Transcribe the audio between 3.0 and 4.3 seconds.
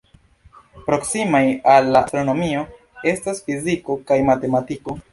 estas fiziko kaj